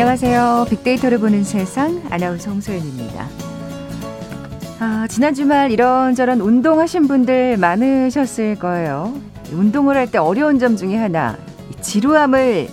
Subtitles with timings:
[0.00, 0.64] 안녕하세요.
[0.70, 3.26] 빅데이터를 보는 세상 아나운서 홍소연입니다.
[4.78, 9.12] 아, 지난 주말 이런저런 운동하신 분들 많으셨을 거예요.
[9.52, 11.36] 운동을 할 때 어려운 점 중에 하나,
[11.82, 12.68] 지루함을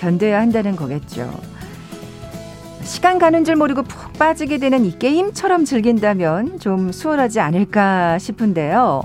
[0.00, 1.32] 견뎌야 한다는 거겠죠.
[2.82, 9.02] 시간 가는 줄 모르고 푹 빠지게 되는 이 게임처럼 즐긴다면 좀 수월하지 않을까 싶은데요.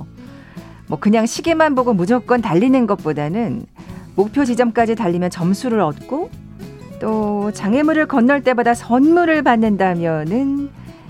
[0.88, 3.68] 뭐 그냥 시계만 보고 무조건 달리는 것보다는
[4.16, 6.47] 목표 지점까지 달리면 점수를 얻고
[7.00, 10.70] 또 장애물을 건널 때마다 선물을 받는다면은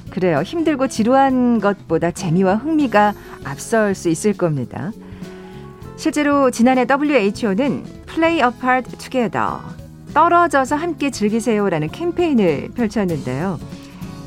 [0.09, 0.41] 그래요.
[0.41, 3.13] 힘들고 지루한 것보다 재미와 흥미가
[3.43, 4.91] 앞설 수 있을 겁니다.
[5.95, 9.57] 실제로 지난해 WHO는 Play Apart Together
[10.13, 13.59] 떨어져서 함께 즐기세요라는 캠페인을 펼쳤는데요.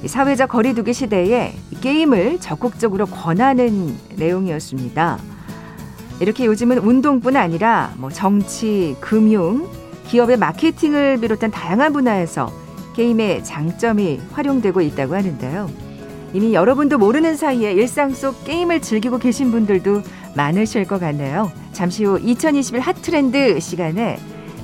[0.07, 5.19] 사회적 거리두기 시대에 게임을 적극적으로 권하는 내용이었습니다.
[6.21, 9.69] 이렇게 요즘은 운동뿐 아니라 뭐 정치, 금융,
[10.11, 12.53] 기업의 마케팅을 비롯한 다양한 분야에서
[12.97, 15.71] 게임의 장점이 활용되고 있다고 하는데요.
[16.33, 20.03] 이미 여러분도 모르는 사이에 일상 속 게임을 즐기고 계신 분들도
[20.35, 21.53] 많으실 것 같네요.
[21.73, 24.19] 잠시 후 2021 hot trend 시간에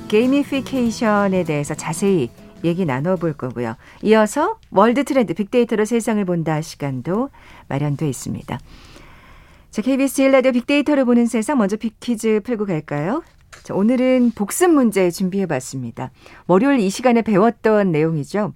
[0.08, 2.28] gamification에 대해서 자세히
[2.64, 3.76] 얘기 나눠볼 거고요.
[4.02, 7.30] 이어서 world trend 빅데이터로 세상을 본다 시간도
[7.68, 8.58] 마련돼 있습니다.
[9.70, 13.22] 자, KBS 1라디오 빅데이터를 보는 세상 먼저 빅퀴즈 풀고 갈까요?
[13.62, 16.10] 자, 오늘은 복습 문제 준비해 봤습니다.
[16.46, 18.52] 월요일 이 시간에 배웠던 내용이죠.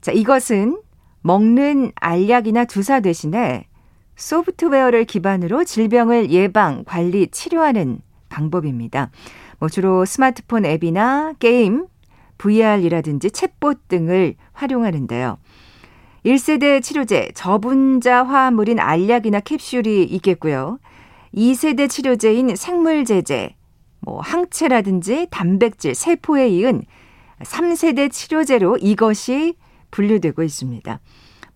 [0.00, 0.80] 자, 이것은
[1.22, 3.66] 먹는 알약이나 주사 대신에
[4.16, 9.10] 소프트웨어를 기반으로 질병을 예방, 관리, 치료하는 방법입니다.
[9.58, 11.86] 뭐 주로 스마트폰 앱이나 게임,
[12.38, 15.38] VR이라든지 챗봇 등을 활용하는데요.
[16.24, 20.78] 1세대 치료제, 저분자 화합물인 알약이나 캡슐이 있겠고요.
[21.34, 23.54] 2세대 치료제인 생물제제,
[24.06, 26.84] 뭐 항체라든지 단백질, 세포에 이은
[27.40, 29.56] 3세대 치료제로 이것이
[29.90, 31.00] 분류되고 있습니다.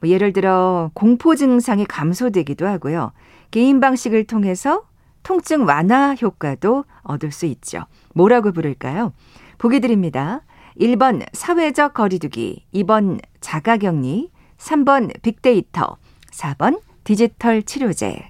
[0.01, 3.13] 뭐 예를 들어 공포 증상이 감소되기도 하고요.
[3.53, 4.83] 개인 방식을 통해서
[5.23, 7.85] 통증 완화 효과도 얻을 수 있죠.
[8.15, 9.13] 뭐라고 부를까요?
[9.59, 10.41] 보기 드립니다.
[10.81, 15.99] 1번 사회적 거리두기, 2번 자가격리, 3번 빅데이터,
[16.33, 18.30] 4번 디지털 치료제.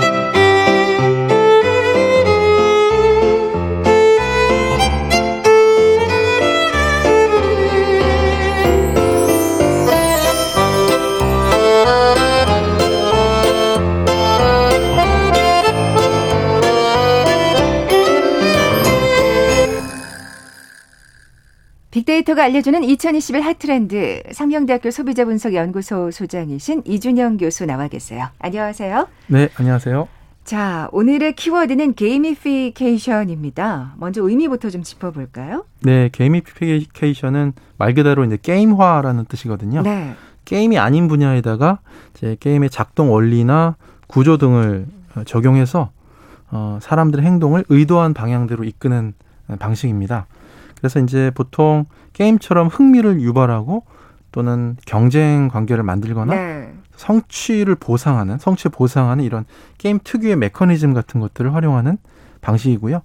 [22.21, 28.27] 빅데이터가 알려주는 2021 핫트렌드 상명대학교 소비자분석연구소 소장이신 이준영 교수 나와 계세요.
[28.39, 29.07] 안녕하세요.
[29.27, 30.07] 네, 안녕하세요.
[30.43, 33.93] 자, 오늘의 키워드는 게이미피케이션입니다.
[33.97, 35.65] 먼저 의미부터 좀 짚어볼까요?
[35.81, 39.81] 네, 게이미피케이션은 말 그대로 이제 게임화라는 뜻이거든요.
[39.83, 40.15] 네.
[40.45, 41.79] 게임이 아닌 분야에다가
[42.15, 43.75] 이제 게임의 작동 원리나
[44.07, 44.87] 구조 등을
[45.25, 45.91] 적용해서
[46.51, 49.13] 어, 사람들의 행동을 의도한 방향대로 이끄는
[49.59, 50.27] 방식입니다.
[50.81, 53.83] 그래서 이제 보통 게임처럼 흥미를 유발하고
[54.31, 56.73] 또는 경쟁 관계를 만들거나 네.
[56.95, 59.45] 성취를 보상하는 성취 보상하는 이런
[59.77, 61.97] 게임 특유의 메커니즘 같은 것들을 활용하는
[62.41, 63.01] 방식이고요.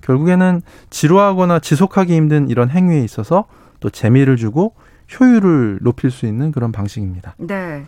[0.00, 3.46] 결국에는 지루하거나 지속하기 힘든 이런 행위에 있어서
[3.80, 4.74] 또 재미를 주고
[5.18, 7.34] 효율을 높일 수 있는 그런 방식입니다.
[7.38, 7.86] 네.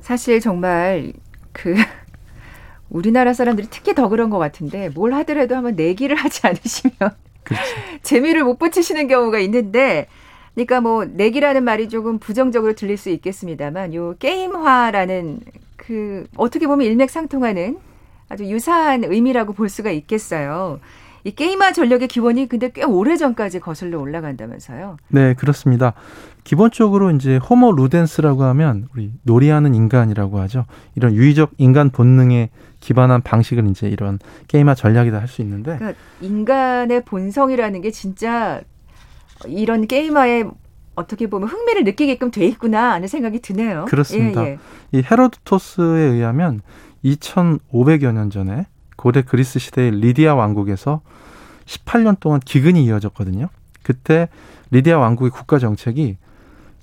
[0.00, 1.12] 사실 정말
[1.52, 1.74] 그
[2.90, 7.64] 우리나라 사람들이 특히 더 그런 것 같은데 뭘 하더라도 한번 내기를 하지 않으시면 그렇죠.
[8.02, 10.06] 재미를 못 붙이시는 경우가 있는데
[10.54, 15.40] 그러니까 뭐 내기라는 말이 조금 부정적으로 들릴 수 있겠습니다만 요 게임화라는
[15.76, 17.78] 그 어떻게 보면 일맥상통하는
[18.28, 20.80] 아주 유사한 의미라고 볼 수가 있겠어요.
[21.24, 24.98] 이 게임화 전력의 기원이 근데 꽤 오래 전까지 거슬러 올라간다면서요?
[25.08, 25.94] 네, 그렇습니다.
[26.44, 30.66] 기본적으로 이제 호모 루덴스라고 하면 우리 놀이하는 인간이라고 하죠.
[30.94, 32.50] 이런 유의적 인간 본능에
[32.84, 38.60] 기반한 방식을 이제 이런 게임화 전략이다 할 수 있는데 그러니까 인간의 본성이라는 게 진짜
[39.46, 40.44] 이런 게임화에
[40.94, 43.86] 어떻게 보면 흥미를 느끼게끔 돼 있구나 하는 생각이 드네요.
[43.88, 44.44] 그렇습니다.
[44.44, 44.58] 예, 예.
[44.92, 46.60] 이 헤로도토스에 의하면
[47.04, 48.66] 2,500여 년 전에
[48.96, 51.00] 고대 그리스 시대의 리디아 왕국에서
[51.64, 53.48] 18년 동안 기근이 이어졌거든요.
[53.82, 54.28] 그때
[54.70, 56.18] 리디아 왕국의 국가 정책이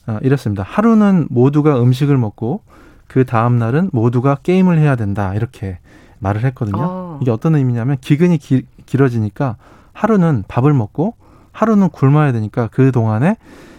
[0.08, 0.64] 아, 이랬습니다.
[0.64, 2.64] 하루는 모두가 음식을 먹고
[3.12, 5.80] 그 다음 날은 모두가 게임을 해야 된다 이렇게
[6.20, 6.78] 말을 했거든요.
[6.80, 7.20] 어.
[7.22, 9.58] 이게 어떤 의미냐면 기근이 기, 길어지니까
[9.92, 11.16] 하루는 밥을 먹고
[11.52, 13.36] 하루는 굶어야 되니까 그 동안에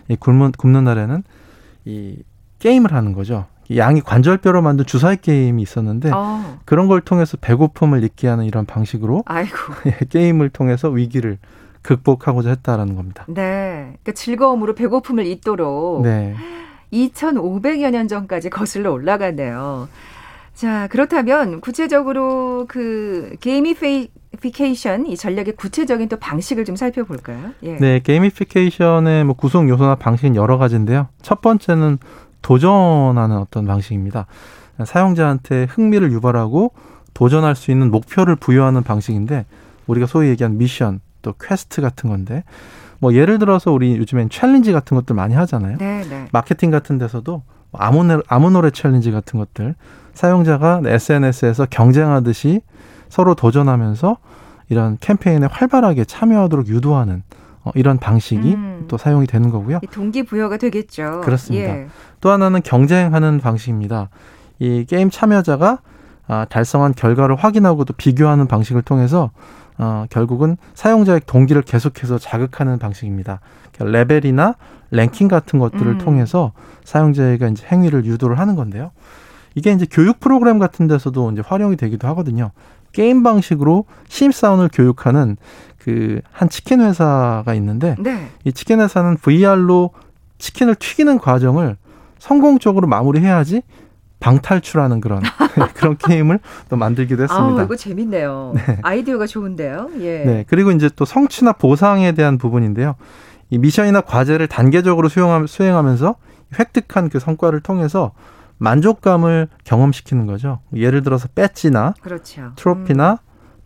[0.08, 1.23] 이 굶는 굶는 날에는
[1.87, 2.23] 이
[2.58, 3.46] 게임을 하는 거죠.
[3.75, 6.58] 양이 관절뼈로 만든 주사위 게임이 있었는데 어.
[6.67, 9.56] 그런 걸 통해서 배고픔을 잊게 하는 이런 방식으로 아이고.
[10.11, 11.38] 게임을 통해서 위기를
[11.81, 13.25] 극복하고자 했다라는 겁니다.
[13.28, 13.96] 네.
[14.02, 16.37] 그러니까 즐거움으로 배고픔을 잊도록 네.
[16.93, 19.89] 2,500여 년 전까지 거슬러 올라가네요.
[20.55, 27.53] 자, 그렇다면 구체적으로 그 gamification 이 전략의 구체적인 또 방식을 좀 살펴볼까요?
[27.62, 27.77] 예.
[27.77, 31.09] 네, gamification의 뭐 구성 요소나 방식은 여러 가지인데요.
[31.23, 31.99] 첫 번째는
[32.43, 34.27] 도전하는 어떤 방식입니다.
[34.85, 36.73] 사용자한테 흥미를 유발하고
[37.15, 39.47] 도전할 수 있는 목표를 부여하는 방식인데
[39.87, 42.45] 우리가 소위 얘기한 미션 또 퀘스트 같은 건데
[43.02, 45.76] 뭐 예를 들어서 우리 요즘엔 challenge 같은 것들 많이 하잖아요.
[45.78, 46.28] 네, 네.
[46.31, 49.75] 마케팅 같은 데서도 아무 노래, 아무 노래 challenge 같은 것들
[50.14, 52.60] 사용자가 SNS에서 경쟁하듯이
[53.08, 54.19] 서로 도전하면서
[54.69, 57.25] 이런 캠페인에 활발하게 참여하도록 유도하는
[57.64, 58.84] 어, 이런 방식이 음.
[58.87, 59.81] 또 사용이 되는 거고요.
[59.90, 61.22] 동기부여가 되겠죠.
[61.25, 61.76] 그렇습니다.
[61.76, 61.88] 예.
[62.20, 64.10] 또 하나는 경쟁하는 방식입니다.
[64.60, 65.81] 이 게임 참여자가
[66.28, 69.32] 아, 달성한 결과를 확인하고 또 비교하는 방식을 통해서
[69.79, 73.41] 어, 결국은 사용자의 동기를 계속해서 자극하는 방식입니다.
[73.73, 74.55] 그러니까 레벨이나
[74.91, 75.99] 랭킹 같은 것들을 음.
[75.99, 76.53] 통해서
[76.85, 78.91] 사용자가 이제 행위를 유도를 하는 건데요.
[79.55, 82.53] 이게 이제 교육 프로그램 같은 데서도 이제 활용이 되기도 하거든요.
[82.93, 85.37] 게임 방식으로 심사원을 교육하는
[85.79, 88.29] 그 한 치킨 회사가 있는데 네.
[88.45, 89.91] 이 치킨 회사는 VR로
[90.39, 91.77] 치킨을 튀기는 과정을
[92.19, 93.63] 성공적으로 마무리해야지
[94.23, 95.21] 방탈출하는 그런
[95.75, 96.39] 그런 게임을
[96.69, 97.61] 또 만들기도 했습니다.
[97.61, 98.55] 아, 이거 재밌네요.
[98.55, 98.79] 네.
[98.83, 99.91] 아이디어가 좋은데요.
[100.01, 100.25] 예.
[100.25, 100.45] 네.
[100.49, 102.95] 그리고 이제 또 성취나 보상에 대한 부분인데요.
[103.51, 106.15] 이 미션이나 과제를 단계적으로 수행하면서
[106.59, 108.13] 획득한 그 성과를 통해서
[108.59, 110.61] 만족감을 경험시키는 거죠.
[110.75, 112.53] 예를 들어서 배지나 그렇죠.
[112.57, 113.17] 트로피나 음.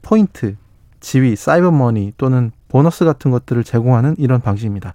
[0.03, 0.57] 포인트,
[1.01, 4.95] 지위, 사이버머니 또는 보너스 같은 것들을 제공하는 이런 방식입니다.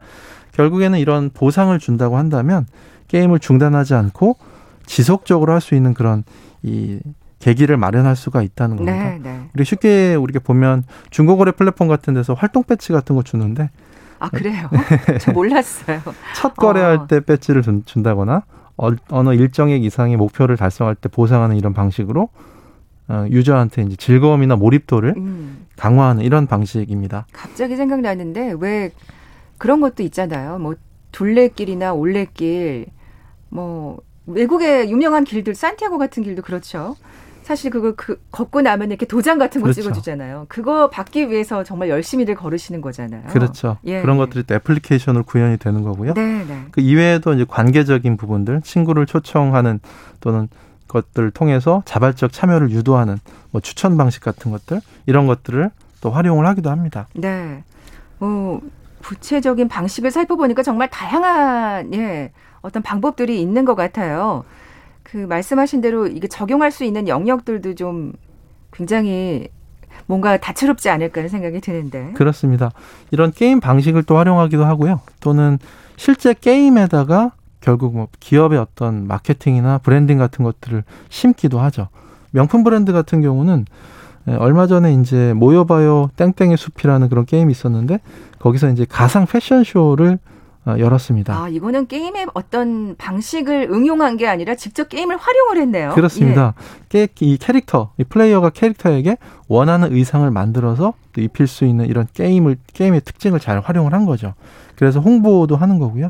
[0.53, 2.65] 결국에는 이런 보상을 준다고 한다면
[3.07, 4.37] 게임을 중단하지 않고
[4.85, 6.23] 지속적으로 할 수 있는 그런
[6.63, 6.99] 이
[7.39, 9.09] 계기를 마련할 수가 있다는 겁니다.
[9.11, 9.49] 네, 네.
[9.55, 13.69] 우리 쉽게 우리가 보면 중고거래 플랫폼 같은 데서 활동 배치 같은 거 주는데
[14.19, 14.69] 아 그래요?
[15.19, 15.99] 저 몰랐어요.
[16.35, 17.07] 첫 거래할 어.
[17.07, 18.43] 때 배지를 준, 준다거나
[18.77, 22.29] 어느 일정액 이상의 목표를 달성할 때 보상하는 이런 방식으로
[23.07, 25.65] 어, 유저한테 이제 즐거움이나 몰입도를 음.
[25.77, 27.25] 강화하는 이런 방식입니다.
[27.33, 28.91] 갑자기 생각나는데 왜
[29.57, 30.59] 그런 것도 있잖아요.
[30.59, 30.75] 뭐
[31.11, 32.85] 둘레길이나 올레길
[33.49, 36.95] 뭐 외국의 유명한 길들 산티아고 같은 길도 그렇죠.
[37.43, 39.81] 사실 그거 그 걷고 나면 이렇게 도장 같은 거 그렇죠.
[39.81, 40.45] 찍어주잖아요.
[40.47, 43.23] 그거 받기 위해서 정말 열심히들 걸으시는 거잖아요.
[43.27, 43.77] 그렇죠.
[43.83, 44.01] 예.
[44.01, 46.13] 그런 것들이 또 애플리케이션으로 구현이 되는 거고요.
[46.13, 46.65] 네, 네.
[46.71, 49.79] 그 이외에도 이제 관계적인 부분들, 친구를 초청하는
[50.19, 50.47] 또는
[50.87, 53.17] 것들을 통해서 자발적 참여를 유도하는
[53.49, 55.71] 뭐 추천 방식 같은 것들 이런 것들을
[56.01, 57.07] 또 활용을 하기도 합니다.
[57.13, 57.63] 네.
[58.19, 58.61] 뭐
[59.03, 62.31] 구체적인 방식을 살펴보니까 정말 다양한 예.
[62.61, 64.43] 어떤 방법들이 있는 것 같아요.
[65.03, 68.13] 그 말씀하신 대로 이게 적용할 수 있는 영역들도 좀
[68.71, 69.49] 굉장히
[70.05, 72.13] 뭔가 다채롭지 않을까 하는 생각이 드는데.
[72.13, 72.71] 그렇습니다.
[73.11, 75.01] 이런 게임 방식을 또 활용하기도 하고요.
[75.19, 75.59] 또는
[75.97, 81.89] 실제 게임에다가 결국 뭐 기업의 어떤 마케팅이나 브랜딩 같은 것들을 심기도 하죠.
[82.31, 83.65] 명품 브랜드 같은 경우는
[84.39, 87.99] 얼마 전에 이제 모여봐요 땡땡의 숲이라는 그런 게임이 있었는데
[88.39, 90.19] 거기서 이제 가상 패션쇼를 어,
[90.67, 91.33] 열었습니다.
[91.33, 95.91] 아, 이거는 게임의 어떤 방식을 응용한 게 아니라 직접 게임을 활용을 했네요.
[95.95, 96.53] 그렇습니다.
[96.95, 97.07] 예.
[97.19, 103.01] 이 캐릭터, 이 플레이어가 캐릭터에게 원하는 의상을 만들어서 또 입힐 수 있는 이런 게임을 게임의
[103.01, 104.33] 특징을 잘 활용을 한 거죠.
[104.75, 106.09] 그래서 홍보도 하는 거고요.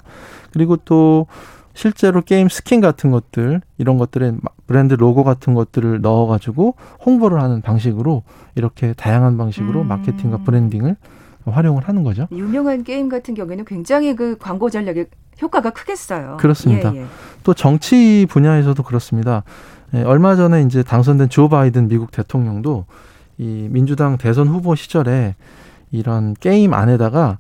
[0.54, 1.28] 그리고 또
[1.74, 4.34] 실제로 게임 스킨 같은 것들 이런 것들에
[4.68, 8.24] 브랜드 로고 같은 것들을 넣어가지고 홍보를 하는 방식으로
[8.56, 9.88] 이렇게 다양한 방식으로 음.
[9.88, 10.98] 마케팅과 branding을
[11.46, 12.28] 활용을 하는 거죠.
[12.32, 15.08] 유명한 게임 같은 경우에는 굉장히 그 광고 전략의
[15.42, 16.38] 효과가 크겠어요.
[16.40, 16.94] 그렇습니다.
[16.96, 17.06] 예, 예.
[17.44, 19.44] 또 정치 분야에서도 그렇습니다.
[19.94, 22.86] 예, 얼마 전에 이제 당선된 조 바이든 미국 대통령도
[23.38, 25.36] 이 민주당 대선 후보 시절에
[25.92, 27.40] 이런 게임 안에다가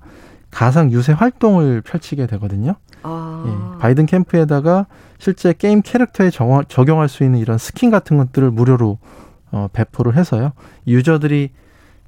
[0.49, 2.75] 가상 유세 활동을 펼치게 되거든요.
[3.03, 3.43] 아.
[3.47, 6.31] 예, 바이든 캠프에다가 실제 게임 캐릭터에
[6.67, 8.97] 적용할 수 있는 이런 스킨 같은 것들을 무료로
[9.51, 10.53] 어, 배포를 해서요.
[10.87, 11.51] user들이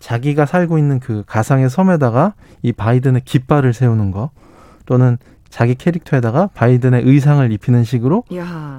[0.07, 4.31] 자기가 살고 있는 그 가상의 섬에다가 이 바이든의 깃발을 세우는 거
[4.85, 5.17] 또는
[5.49, 8.25] 자기 캐릭터에다가 바이든의 의상을 입히는 식으로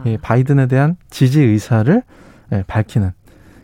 [0.04, 2.02] 예, 바이든에 대한 지지 의사를
[2.52, 3.12] 예, 밝히는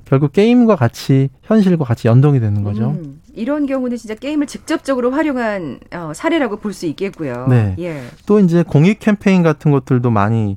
[0.06, 2.92] 결국 게임과 같이 현실과 같이 연동이 되는 거죠.
[2.92, 7.46] 음, 이런 경우는 진짜 게임을 직접적으로 활용한 어, 사례라고 볼 수 있겠고요.
[7.48, 7.76] 네.
[7.78, 8.04] 예.
[8.24, 10.56] 또 이제 공익 캠페인 같은 것들도 많이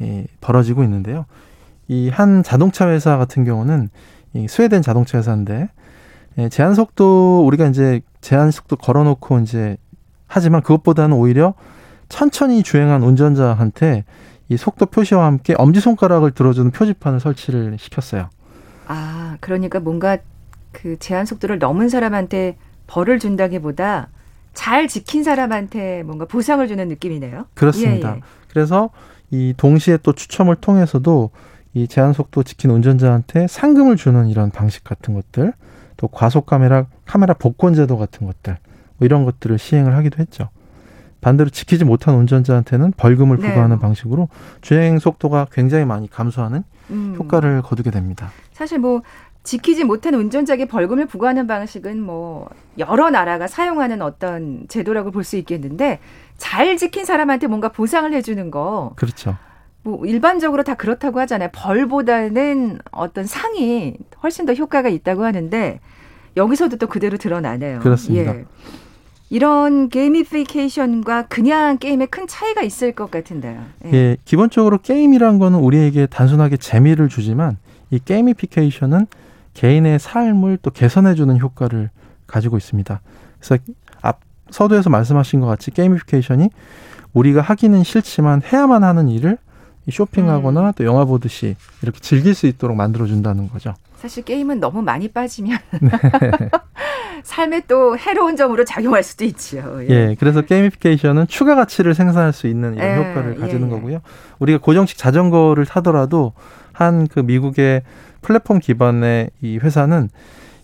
[0.00, 1.26] 예, 벌어지고 있는데요.
[1.88, 3.90] 이 한 자동차 회사 같은 경우는
[4.34, 5.68] 이 스웨덴 자동차 회사인데
[6.38, 9.76] 예, 제한 속도 우리가 이제 제한 속도 걸어놓고 이제
[10.26, 11.54] 하지만 그것보다는 오히려
[12.08, 14.04] 천천히 주행한 운전자한테
[14.48, 18.28] 이 속도 표시와 함께 엄지 손가락을 들어주는 표지판을 설치를 시켰어요.
[18.86, 20.18] 아, 그러니까 뭔가
[20.72, 24.08] 그 제한 속도를 넘은 사람한테 벌을 준다기보다
[24.52, 27.46] 잘 지킨 사람한테 뭔가 보상을 주는 느낌이네요.
[27.54, 28.12] 그렇습니다.
[28.12, 28.20] 예, 예.
[28.48, 28.90] 그래서
[29.30, 31.30] 이 동시에 또 추첨을 통해서도
[31.74, 35.52] 이 제한 속도 지킨 운전자한테 상금을 주는 이런 방식 같은 것들,
[35.96, 38.58] 또 과속 카메라 카메라 복권 제도 같은 것들
[38.98, 40.48] 뭐 이런 것들을 시행을 하기도 했죠.
[41.20, 43.48] 반대로 지키지 못한 운전자한테는 벌금을 네.
[43.48, 44.28] 부과하는 방식으로
[44.60, 47.14] 주행 속도가 굉장히 많이 감소하는 음.
[47.18, 48.30] 효과를 거두게 됩니다.
[48.52, 49.02] 사실 뭐
[49.42, 52.48] 지키지 못한 운전자에게 벌금을 부과하는 방식은 뭐
[52.78, 55.98] 여러 나라가 사용하는 어떤 제도라고 볼 수 있겠는데
[56.36, 58.92] 잘 지킨 사람한테 뭔가 보상을 해주는 거.
[58.96, 59.36] 그렇죠.
[59.84, 61.50] 뭐 일반적으로 다 그렇다고 하잖아요.
[61.52, 65.78] 벌보다는 어떤 상이 훨씬 더 효과가 있다고 하는데
[66.36, 67.80] 여기서도 또 그대로 드러나네요.
[67.80, 68.34] 그렇습니다.
[68.34, 68.44] 예.
[69.28, 73.62] 이런 게이미피케이션과 그냥 게임에 큰 차이가 있을 것 같은데요.
[73.86, 73.92] 예.
[73.92, 77.58] 예, 기본적으로 게임이란 거는 우리에게 단순하게 재미를 주지만
[77.90, 79.06] 이 게이미피케이션은
[79.52, 81.90] 개인의 삶을 또 개선해주는 효과를
[82.26, 83.00] 가지고 있습니다.
[83.38, 83.62] 그래서
[84.00, 86.48] 앞 서두에서 말씀하신 것 같이 게이미피케이션이
[87.12, 89.38] 우리가 하기는 싫지만 해야만 하는 일을
[89.90, 90.72] 쇼핑하거나 음.
[90.76, 93.74] 또 영화 보듯이 이렇게 즐길 수 있도록 만들어준다는 거죠.
[93.96, 95.90] 사실 게임은 너무 많이 빠지면 네.
[97.22, 99.78] 삶에 또 해로운 점으로 작용할 수도 있지요.
[99.82, 99.88] 예.
[99.88, 100.16] 예.
[100.18, 103.70] 그래서 게이미피케이션은 추가 가치를 생산할 수 있는 이런 예, 효과를 가지는 예, 예.
[103.70, 104.00] 거고요.
[104.38, 106.32] 우리가 고정식 자전거를 타더라도
[106.72, 107.82] 한 그 미국의
[108.20, 110.08] 플랫폼 기반의 이 회사는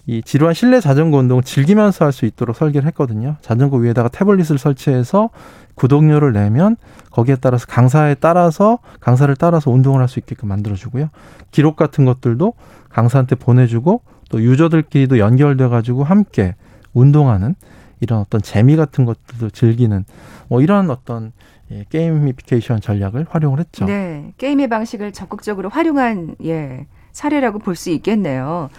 [0.06, 3.36] 이 지루한 실내 자전거 운동을 즐기면서 할 수 있도록 설계를 했거든요.
[3.42, 5.30] 자전거 위에다가 태블릿을 설치해서
[5.74, 6.76] 구독료를 내면
[7.10, 11.08] 거기에 따라서 강사에 따라서 강사를 따라서 운동을 할 수 있게끔 만들어주고요.
[11.50, 12.54] 기록 같은 것들도
[12.88, 16.54] 강사한테 보내주고 또 유저들끼리도 연결돼 가지고 함께
[16.92, 17.54] 운동하는
[18.00, 20.04] 이런 어떤 재미 같은 것들도 즐기는
[20.48, 21.32] 뭐 이런 어떤
[21.70, 23.84] 예, 게이미피케이션 전략을 활용을 했죠.
[23.84, 28.70] 네, 게임의 방식을 적극적으로 활용한 예 사례라고 볼 수 있겠네요.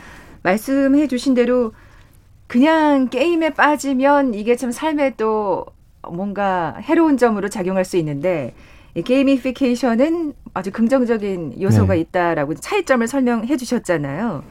[0.43, 1.71] 말씀해 주신 대로
[2.47, 5.65] 그냥 게임에 빠지면 이게 참 삶에 또
[6.09, 8.53] 뭔가 해로운 점으로 작용할 수 있는데
[8.95, 12.01] 이 게이미피케이션은 아주 긍정적인 요소가 네.
[12.01, 14.43] 있다라고 차이점을 설명해 주셨잖아요.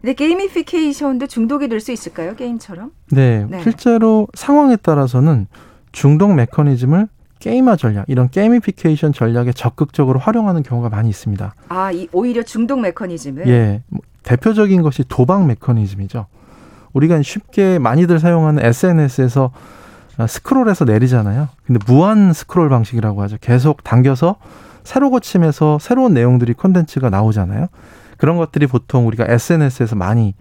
[0.00, 2.36] 근데 게이미피케이션도 중독이 될 수 있을까요?
[2.36, 2.92] 게임처럼?
[3.10, 5.48] 네, 네, 실제로 상황에 따라서는
[5.90, 7.08] 중독 메커니즘을
[7.40, 11.54] 게임화 전략, 이런 게이미피케이션 전략에 적극적으로 활용하는 경우가 많이 있습니다.
[11.68, 13.48] 아, 이 오히려 중독 메커니즘을?
[13.48, 13.82] 예.
[13.88, 16.26] 뭐 대표적인 것이 도박 메커니즘이죠.
[16.92, 19.52] 우리가 쉽게 많이들 사용하는 SNS에서
[20.26, 21.48] 스크롤해서 내리잖아요.
[21.66, 23.36] 근데 무한 스크롤 방식이라고 하죠.
[23.40, 24.36] 계속 당겨서
[24.84, 27.66] 새로 고침해서 새로운 내용들이 콘텐츠가 나오잖아요.
[28.16, 30.34] 그런 것들이 보통 우리가 SNS에서 많이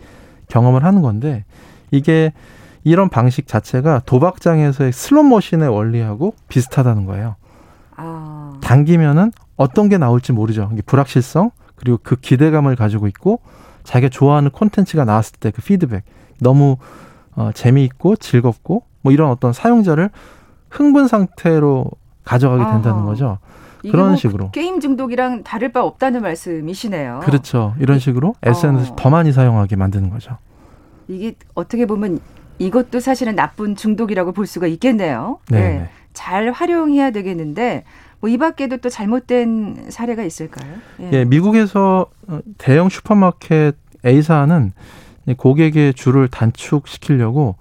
[0.48, 1.46] 경험을 하는 건데
[1.92, 2.34] 이게
[2.84, 7.36] 이런 방식 자체가 도박장에서의 슬롯머신의 원리하고 비슷하다는 거예요.
[7.98, 8.58] 아.
[8.64, 10.72] 당기면은 어떤 게 나올지 모르죠.
[10.86, 13.42] 불확실성 그리고 그 기대감을 가지고 있고
[13.84, 16.04] 자기가 좋아하는 콘텐츠가 나왔을 때 그 피드백
[16.40, 16.78] 너무
[17.36, 20.10] 어, 재미있고 즐겁고 뭐 이런 어떤 사용자를
[20.70, 21.90] 흥분 상태로
[22.26, 23.06] 가져가게 된다는 아하.
[23.06, 23.38] 거죠.
[23.82, 27.22] 그런 뭐 식으로 게임 중독이랑 다를 바 없다는 말씀이시네요.
[27.24, 27.74] 그렇죠.
[27.80, 28.96] 이런 식으로 SNS 어.
[28.98, 30.38] 더 많이 사용하게 만드는 거죠.
[31.08, 32.20] 이게 어떻게 보면
[32.60, 35.40] 이것도 사실은 나쁜 중독이라고 볼 수가 있겠네요.
[35.50, 35.60] 네.
[35.60, 35.90] 네.
[36.12, 37.86] 잘 활용해야 되겠는데
[38.20, 40.70] 뭐 이 밖에도 또 잘못된 사례가 있을까요?
[41.00, 44.74] 예, 예 미국에서 어, 대형 슈퍼마켓 A사는
[45.38, 47.56] 고객의 줄을 단축시키려고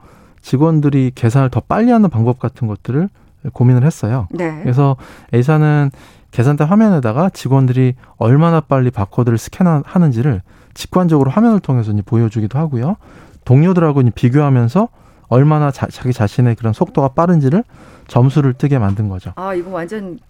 [0.47, 3.09] 직원들이 계산을 더 빨리 하는 방법 같은 것들을
[3.53, 4.29] 고민을 했어요.
[4.31, 4.61] 네.
[4.63, 4.95] 그래서
[5.35, 5.91] A사는
[6.31, 12.97] 계산대 화면에다가 직원들이 얼마나 빨리 바코드를 스캔하는지를 직관적으로 화면을 통해서 보여주기도 하고요.
[13.45, 14.89] 동료들하고 비교하면서
[15.27, 17.65] 얼마나 자, 기 자신의 그런 속도가 빠른지를
[18.07, 19.33] 점수를 뜨게 만든 거죠.
[19.35, 20.21] 아, 이거 완전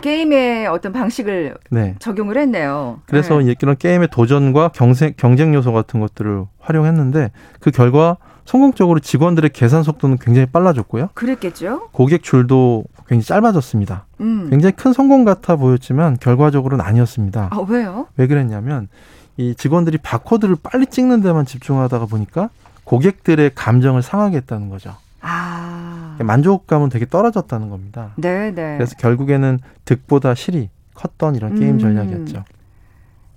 [0.00, 1.96] 게임의 어떤 방식을 네.
[1.98, 3.00] 적용을 했네요.
[3.04, 3.54] 그래서 네.
[3.60, 8.16] 이런 게임의 도전과 경쟁, 경쟁 요소 같은 것들을 활용했는데 그 결과
[8.50, 11.10] 성공적으로 직원들의 계산 속도는 굉장히 빨라졌고요.
[11.14, 11.88] 그랬겠죠.
[11.92, 14.06] 고객 줄도 굉장히 짧아졌습니다.
[14.20, 14.50] 음.
[14.50, 17.50] 굉장히 큰 성공 같아 보였지만 결과적으로는 아니었습니다.
[17.52, 18.08] 아, 왜요?
[18.16, 18.88] 왜 그랬냐면
[19.36, 22.50] 이 직원들이 바코드를 빨리 찍는 데만 집중하다가 보니까
[22.82, 24.96] 고객들의 감정을 상하게 했다는 거죠.
[25.20, 26.16] 아.
[26.18, 28.14] 만족감은 되게 떨어졌다는 겁니다.
[28.16, 28.74] 네, 네.
[28.78, 31.78] 그래서 결국에는 득보다 실이 컸던 이런 게임 음.
[31.78, 32.42] 전략이었죠.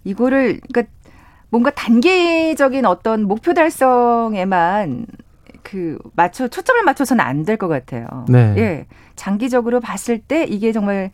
[0.05, 0.91] 이거를 그러니까
[1.53, 5.05] 뭔가 단계적인 어떤 목표 달성에만
[5.61, 8.07] 그 맞춰 초점을 맞춰서는 안 될 것 같아요.
[8.27, 8.55] 네.
[8.57, 8.85] 예.
[9.15, 11.11] 장기적으로 봤을 때 이게 정말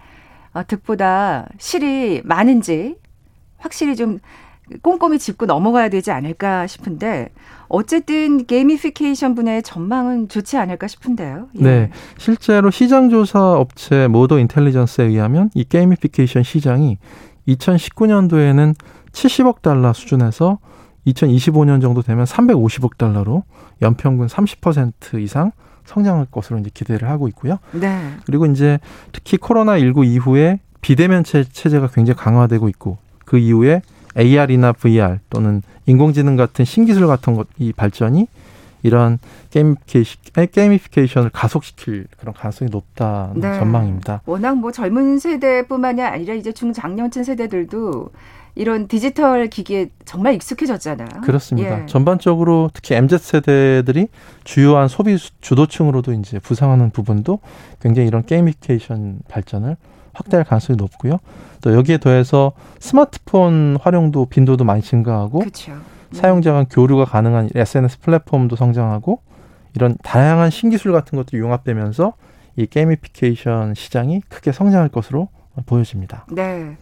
[0.54, 2.96] 어, 득보다 실이 많은지
[3.58, 4.20] 확실히 좀
[4.82, 7.32] 꼼꼼히 짚고 넘어가야 되지 않을까 싶은데
[7.68, 11.50] 어쨌든 게이미피케이션 분야의 전망은 좋지 않을까 싶은데요.
[11.60, 11.62] 예.
[11.62, 16.98] 네, 실제로 시장 조사 업체 모더 인텔리전스에 의하면 이 게이미피케이션 시장이
[17.50, 18.76] 2019년도에는
[19.12, 20.60] 70억 달러 수준에서
[21.08, 23.44] 2025년 정도 되면 350억 달러로
[23.82, 25.52] 연평균 30% 이상
[25.86, 27.58] 성장할 것으로 이제 기대를 하고 있고요.
[27.72, 28.12] 네.
[28.26, 28.80] 그리고 이제
[29.12, 33.82] 특히 코로나 19 이후에 비대면 체제가 굉장히 강화되고 있고 그 이후에
[34.18, 38.28] AR이나 VR 또는 인공지능 같은 신기술 같은 것 이 발전이
[38.84, 39.20] 이런
[39.52, 43.60] 게이미피케이션 을 가속시킬 그런 가능성이 높다는 네.
[43.60, 44.22] 전망입니다.
[44.26, 48.10] 워낙 뭐 젊은 세대뿐만이 아니라 이제 중장년층 세대들도
[48.60, 51.22] 이런 디지털 기기에 정말 익숙해졌잖아요.
[51.24, 51.84] 그렇습니다.
[51.84, 51.86] 예.
[51.86, 54.10] 전반적으로 특히 MZ 세대들이
[54.44, 57.40] 주요한 소비 주도층으로도 이제 부상하는 부분도
[57.80, 59.78] 굉장히 이런 게이미피케이션 발전을
[60.12, 61.20] 확대할 가능성이 높고요.
[61.62, 65.72] 또 여기에 더해서 스마트폰 활용도 빈도도 많이 증가하고 그쵸.
[66.12, 69.22] 사용자 간 교류가 가능한 SNS 플랫폼도 성장하고
[69.74, 72.12] 이런 다양한 신기술 같은 것들이 융합되면서
[72.58, 75.30] 이 gamification 시장이 크게 성장할 것으로
[75.66, 76.26] 보여집니다.
[76.30, 76.76] 네.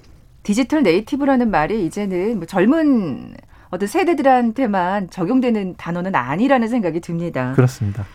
[0.47, 3.33] digital native라는 말이 이제는 뭐 젊은
[3.69, 7.51] 어떤 세대들한테만 적용되는 단어는 아니라는 생각이 듭니다.
[7.53, 8.05] 그렇습니다.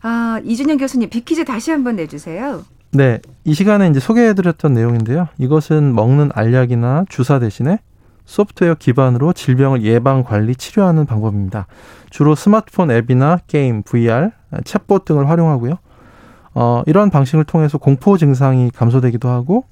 [0.00, 2.62] 아, 이준영 교수님, 퀴즈 다시 한번 내주세요.
[2.92, 3.20] 네.
[3.44, 5.28] 이 시간에 이제 소개해드렸던 내용인데요.
[5.36, 7.80] 이것은 먹는 알약이나 주사 대신에
[8.24, 11.66] 소프트웨어 기반으로 질병을 예방, 관리, 치료하는 방법입니다.
[12.08, 14.30] 주로 스마트폰 앱이나 게임, VR,
[14.62, 15.76] 챗봇 등을 활용하고요.
[16.54, 19.64] 어, 이러한 방식을 통해서 공포 증상이 감소되기도 하고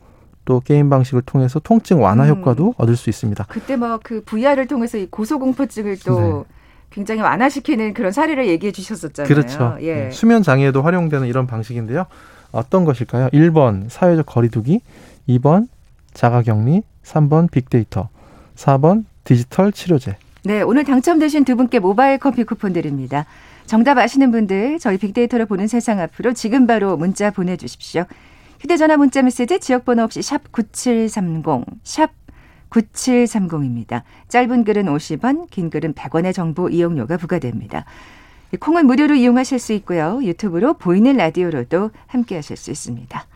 [0.44, 2.30] 또 게임 방식을 통해서 통증 완화 음.
[2.30, 2.72] 효과도 음.
[2.76, 3.44] 얻을 수 있습니다.
[3.48, 6.54] 그때 뭐그 VR을 통해서 이 고소공포증을 또 네.
[6.90, 9.28] 굉장히 완화시키는 그런 사례를 얘기해 주셨었잖아요.
[9.28, 9.76] 그렇죠.
[9.80, 9.94] 예.
[9.94, 10.10] 네.
[10.10, 12.06] 수면 장애에도 활용되는 이런 방식인데요.
[12.50, 13.28] 어떤 것일까요?
[13.28, 14.80] 1번 사회적 거리두기,
[15.28, 15.68] 2번
[16.12, 18.08] 자가격리, 3번 빅데이터,
[18.56, 20.16] 4번 디지털 치료제.
[20.44, 23.24] 네, 오늘 당첨되신 두 분께 모바일 커피 쿠폰 드립니다.
[23.64, 28.04] 정답 아시는 분들 저희 빅데이터를 보는 세상 앞으로 지금 바로 문자 보내주십시오.
[28.62, 32.12] 휴대전화 문자 메시지 지역번호 없이 샵 9730, 샵
[32.70, 34.02] 9730입니다.
[34.28, 37.84] 짧은 글은 50원, 긴 글은 100원의 정보 이용료가 부과됩니다.
[38.60, 40.20] 콩은 무료로 이용하실 수 있고요.
[40.22, 43.26] 유튜브로 보이는 라디오로도 함께 하실 수 있습니다.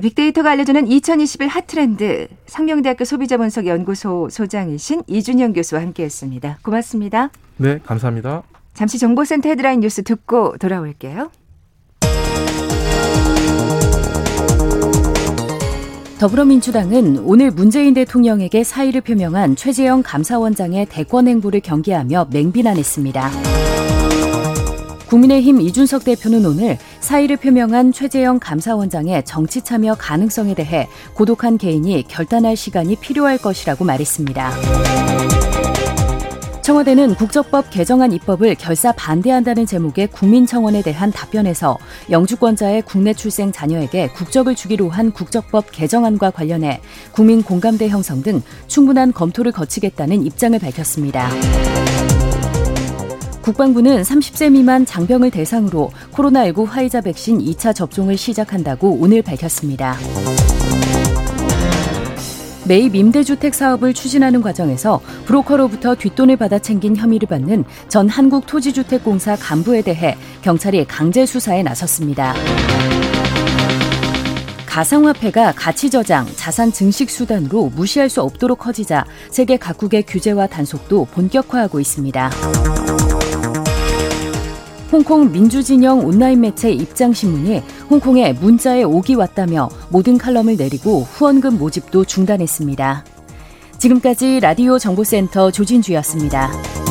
[0.00, 6.60] 빅데이터가 알려주는 2021 핫트렌드 상명대학교 소비자분석연구소 소장이신 이준영 교수와 함께했습니다.
[6.62, 7.28] 고맙습니다.
[7.58, 8.44] 네, 감사합니다.
[8.72, 11.30] 잠시 정보센터 헤드라인 뉴스 듣고 돌아올게요.
[16.18, 23.30] 더불어민주당은 오늘 문재인 대통령에게 사의를 표명한 최재형 감사원장의 대권 행보를 경계하며 맹비난했습니다.
[25.08, 32.56] 국민의힘 이준석 대표는 오늘 사의를 표명한 최재형 감사원장의 정치 참여 가능성에 대해 고독한 개인이 결단할
[32.56, 35.37] 시간이 필요할 것이라고 말했습니다.
[36.68, 41.78] 청와대는 국적법 개정안 입법을 결사 반대한다는 제목의 국민청원에 대한 답변에서
[42.10, 49.14] 영주권자의 국내 출생 자녀에게 국적을 주기로 한 국적법 개정안과 관련해 국민 공감대 형성 등 충분한
[49.14, 51.30] 검토를 거치겠다는 입장을 밝혔습니다.
[53.40, 59.96] 국방부는 30세 미만 장병을 대상으로 코로나19 화이자 백신 2차 접종을 시작한다고 오늘 밝혔습니다.
[62.68, 70.16] 매입 임대주택 사업을 추진하는 과정에서 브로커로부터 뒷돈을 받아 챙긴 혐의를 받는 전 한국토지주택공사 간부에 대해
[70.42, 72.34] 경찰이 강제 수사에 나섰습니다.
[74.66, 81.80] 가상화폐가 가치 저장, 자산 증식 수단으로 무시할 수 없도록 커지자 세계 각국의 규제와 단속도 본격화하고
[81.80, 82.30] 있습니다.
[84.90, 93.04] 홍콩 민주진영 온라인 매체 입장신문이 홍콩에 문자에 옥이 왔다며 모든 칼럼을 내리고 후원금 모집도 중단했습니다.
[93.78, 96.87] 지금까지 라디오 정보센터 조진주였습니다.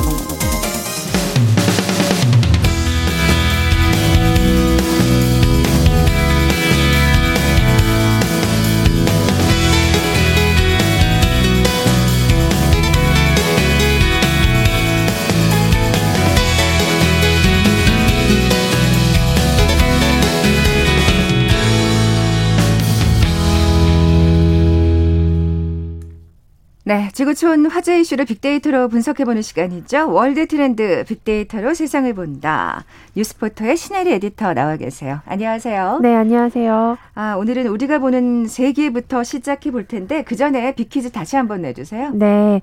[27.17, 30.11] 지구촌 화제 이슈를 빅데이터로 분석해보는 시간이죠.
[30.11, 32.85] 월드 트렌드 빅데이터로 세상을 본다.
[33.15, 35.21] 뉴스포터의 신혜리 에디터 나와 계세요.
[35.25, 35.97] 안녕하세요.
[36.03, 36.99] 네, 안녕하세요.
[37.15, 42.11] 아, 오늘은 우리가 보는 세계부터 시작해 볼 텐데 그 전에 빅퀴즈 다시 한번 내주세요.
[42.13, 42.61] 네,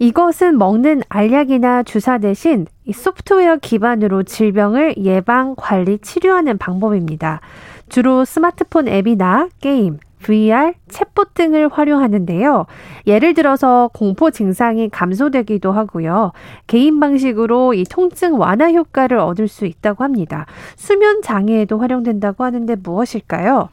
[0.00, 7.40] 이것은 먹는 알약이나 주사 대신 소프트웨어 기반으로 질병을 예방, 관리, 치료하는 방법입니다.
[7.88, 12.66] 주로 스마트폰 앱이나 게임, VR, 챗봇 등을 활용하는데요.
[13.06, 16.32] 예를 들어서 공포 증상이 감소되기도 하고요.
[16.66, 20.46] 개인 방식으로 이 통증 완화 효과를 얻을 수 있다고 합니다.
[20.76, 23.68] 수면 장애에도 활용된다고 하는데 무엇일까요?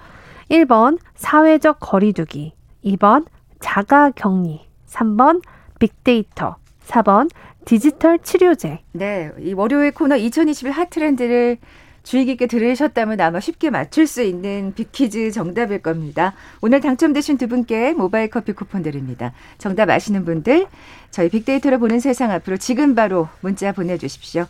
[0.50, 3.26] 1번 사회적 거리두기, 2번
[3.60, 5.42] 자가 격리, 3번
[5.80, 6.56] 빅데이터,
[6.88, 7.30] 4번
[7.66, 8.80] 디지털 치료제.
[8.94, 11.58] 네, 이 월요일 코너 2021 핫트렌드를
[12.04, 16.34] 주의 깊게 들으셨다면 아마 쉽게 맞출 수 있는 빅퀴즈 정답일 겁니다.
[16.62, 19.34] 오늘 당첨되신 두 분께 모바일 커피 쿠폰 드립니다.
[19.58, 20.68] 정답 아시는 분들
[21.12, 24.46] 저희 빅데이터를 보는 세상 앞으로 지금 바로 문자 보내주십시오.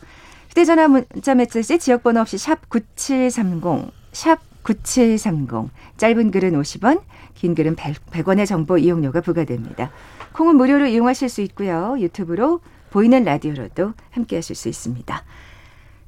[0.50, 5.70] 휴대전화 문자 메시지 지역번호 없이 샵 9730, 샵 9730.
[5.98, 7.02] 짧은 글은 50원,
[7.36, 9.92] 긴 글은 100, 원의 정보 이용료가 부과됩니다.
[10.34, 11.96] 콩은 무료로 이용하실 수 있고요.
[12.00, 15.24] 유튜브로 보이는 라디오로도 함께 하실 수 있습니다.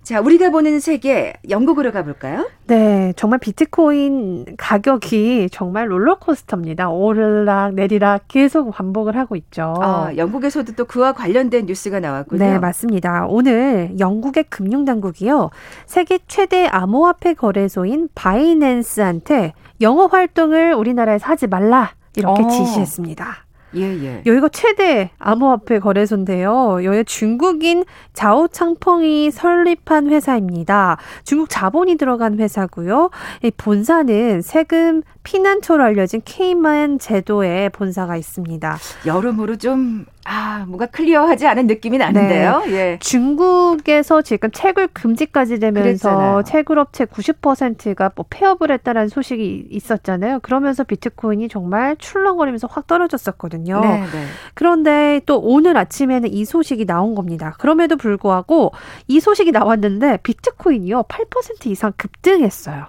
[0.04, 2.50] 자, 우리가 보는 세계 영국으로 가볼까요?
[2.66, 6.90] 네, 정말 비트코인 가격이 정말 롤러코스터입니다.
[6.90, 9.76] 오르락 내리락 계속 반복을 하고 있죠.
[9.80, 12.44] 아, 영국에서도 또 그와 관련된 뉴스가 나왔군요.
[12.44, 13.28] 네, 맞습니다.
[13.30, 15.52] 오늘 영국의 금융당국이요.
[15.86, 22.48] 세계 최대 암호화폐 거래소인 바이낸스한테 영업 활동을 우리나라에서 하지 말라 이렇게 어.
[22.48, 23.46] 지시했습니다.
[23.76, 24.24] 예, 예.
[24.26, 26.84] 여기가 최대 암호화폐 거래소인데요.
[26.84, 30.98] 여기 중국인 자오창펑이 설립한 회사입니다.
[31.24, 33.10] 중국 자본이 들어간 회사고요.
[33.44, 38.78] 이 본사는 세금 피난처로 알려진 케이만 제도에 본사가 있습니다.
[39.06, 42.64] 여러모로 좀 아, 뭔가 클리어하지 않은 느낌이 나는데요.
[42.66, 42.72] 네.
[42.74, 43.00] 예.
[43.00, 46.44] 중국에서 지금 채굴 금지까지 되면서 그랬잖아요.
[46.44, 50.40] 채굴 업체 90%가 뭐 폐업을 했다는 소식이 있었잖아요.
[50.42, 53.82] 그러면서 비트코인이 정말 출렁거리면서 확 떨어졌었거든요.
[53.82, 54.26] 네, 네.
[54.54, 57.56] 그런데 또 오늘 아침에는 이 소식이 나온 겁니다.
[57.60, 58.72] 그럼에도 불구하고
[59.08, 62.86] 이 소식이 나왔는데 비트코인이요 8% 이상 급등했어요.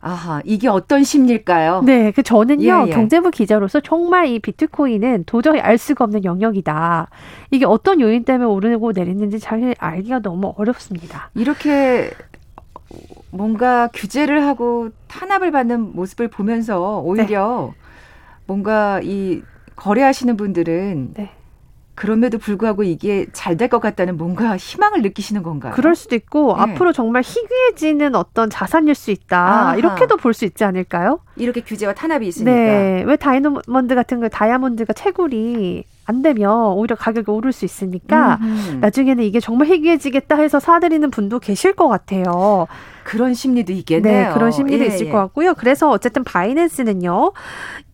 [0.00, 1.82] 아하, 이게 어떤 심리일까요?
[1.82, 2.90] 네, 그 저는요, 예, 예.
[2.92, 7.08] 경제부 기자로서 정말 이 비트코인은 도저히 알 수가 없는 영역이다.
[7.50, 11.30] 이게 어떤 요인 때문에 오르고 내리는지 잘 알기가 너무 어렵습니다.
[11.34, 12.10] 이렇게
[13.30, 17.80] 뭔가 규제를 하고 탄압을 받는 모습을 보면서 오히려 네.
[18.46, 19.42] 뭔가 이
[19.76, 21.30] 거래하시는 분들은 네.
[21.98, 25.72] 그럼에도 불구하고 이게 잘 될 것 같다는 뭔가 희망을 느끼시는 건가요?
[25.74, 26.62] 그럴 수도 있고 네.
[26.62, 29.36] 앞으로 정말 희귀해지는 어떤 자산일 수 있다.
[29.38, 29.76] 아하.
[29.76, 31.18] 이렇게도 볼 수 있지 않을까요?
[31.36, 32.50] 이렇게 규제와 탄압이 있으니까.
[32.52, 33.02] 네.
[33.04, 38.76] 왜 다이아몬드 같은 거 다이아몬드가 채굴이 안 되면 오히려 가격이 오를 수 있으니까 음흠.
[38.80, 42.66] 나중에는 이게 정말 희귀해지겠다 해서 사들이는 분도 계실 것 같아요.
[43.04, 44.28] 그런 심리도 있겠네요.
[44.28, 45.10] 네, 그런 심리도 예, 있을 예.
[45.10, 45.54] 것 같고요.
[45.54, 47.32] 그래서 어쨌든 바이낸스는요.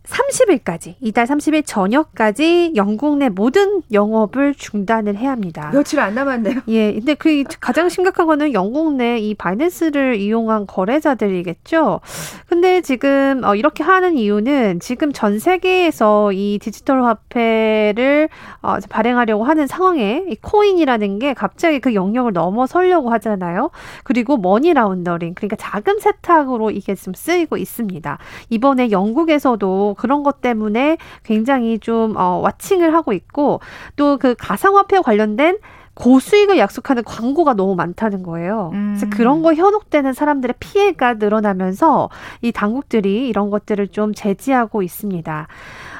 [0.04, 5.70] 30일까지, 이달 30일 저녁까지 영국 내 모든 영업을 중단을 해야 합니다.
[5.72, 6.60] 며칠 안 남았네요.
[6.68, 6.92] 예.
[6.92, 12.00] 근데 그 가장 심각한 거는 영국 내 이 바이낸스를 이용한 거래자들이겠죠.
[12.48, 18.28] 근데 지금 어, 이렇게 하는 이유는 지금 전 세계에서 이 디지털 화폐를
[18.62, 23.70] 어, 발행하려고 하는 상황에 이 코인이라는 게 갑자기 그 영역을 넘어서려고 하잖아요.
[24.02, 28.18] 그리고 머니 라운더링, 그러니까 자금 세탁으로 이게 좀 쓰이고 있습니다.
[28.50, 33.60] 이번에 영국에서도 그런 것 때문에 굉장히 좀 어, 와칭을 하고 있고
[33.96, 35.58] 또 그 가상화폐 관련된
[35.94, 38.70] 고수익을 약속하는 광고가 너무 많다는 거예요.
[38.72, 38.96] 음.
[38.96, 42.08] 그래서 그런 거 현혹되는 사람들의 피해가 늘어나면서
[42.42, 45.46] 이 당국들이 이런 것들을 좀 제지하고 있습니다.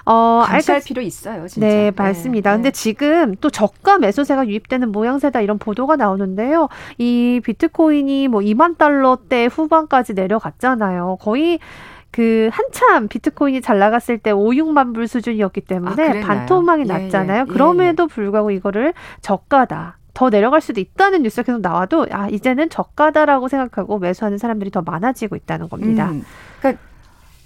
[0.07, 1.66] 어, 알갈 필요 있어요, 진짜.
[1.66, 2.50] 네, 맞습니다.
[2.50, 6.68] 네, 근데 지금 또 저가 매수세가 유입되는 모양새다 이런 보도가 나오는데요.
[6.98, 11.18] 이 비트코인이 뭐 2만 달러대 후반까지 내려갔잖아요.
[11.20, 11.59] 거의
[12.14, 17.38] 그 한참 비트코인이 잘 나갔을 때 5, 6만 불 수준이었기 때문에 아, 반토막이 예, 났잖아요.
[17.38, 19.98] 예, 예, 그럼에도 불구하고 이거를 저가다.
[20.14, 25.35] 더 내려갈 수도 있다는 뉴스가 계속 나와도 아 이제는 저가다라고 생각하고 매수하는 사람들이 더 많아지고
[25.35, 26.12] 있다는 겁니다.
[26.12, 26.22] 음,
[26.61, 26.81] 그러니까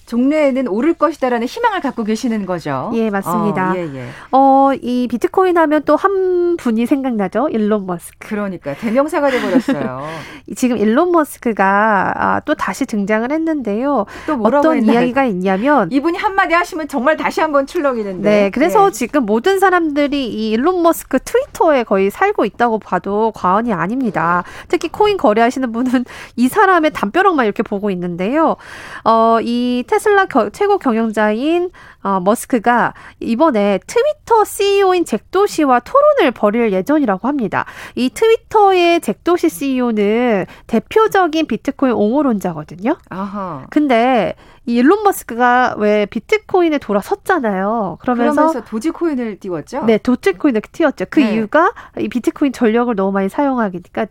[0.08, 2.90] 종래에는 오를 것이다라는 희망을 갖고 계시는 거죠.
[2.94, 3.72] 예, 맞습니다.
[3.72, 4.08] 어, 예, 예.
[4.32, 7.48] 어, 이 비트코인 하면 또 한 분이 생각나죠.
[7.50, 8.28] 일론 머스크.
[8.28, 10.06] 그러니까 대명사가 돼 버렸어요.
[10.56, 14.06] 지금 일론 머스크가 아, 또 다시 등장을 했는데요.
[14.26, 14.92] 또 어떤 했나요?
[15.00, 18.30] 이야기가 있냐면 이분이 한마디 하시면 정말 다시 한번 출렁이는데.
[18.30, 18.90] 네, 그래서 예.
[18.92, 24.44] 지금 모든 사람들이 이 일론 머스크 트위터에 거의 살고 있다고 봐도 과언이 아닙니다.
[24.68, 26.04] 특히 코인 거래하시는 분은
[26.36, 28.56] 이 사람의 담벼락만 이렇게 보고 있는데요.
[29.04, 31.70] 어, 이 테 테슬라 겨, 최고 경영자인
[32.02, 37.64] 어, 머스크가 이번에 트위터 CEO인 잭도시와 토론을 벌일 예정이라고 합니다.
[37.96, 42.96] 이 트위터의 잭도시 CEO는 대표적인 비트코인 옹호론자거든요.
[43.10, 43.66] 아하.
[43.70, 47.98] 근데 이 일론 머스크가 왜 비트코인에 돌아섰잖아요.
[48.00, 49.84] 그러면서, 그러면서 도지코인을 띄웠죠.
[49.84, 51.06] 네, 도지코인을 띄웠죠.
[51.10, 51.34] 그 네.
[51.34, 54.06] 이유가 이 비트코인 전력을 너무 많이 사용하니까